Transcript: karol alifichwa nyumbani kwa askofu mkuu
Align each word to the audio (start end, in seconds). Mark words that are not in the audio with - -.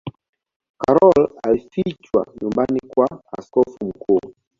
karol 0.77 1.31
alifichwa 1.43 2.25
nyumbani 2.41 2.81
kwa 2.95 3.21
askofu 3.37 3.77
mkuu 3.85 4.19